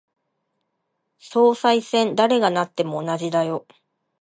[1.19, 3.67] 総裁選、誰がなっても同じだよ。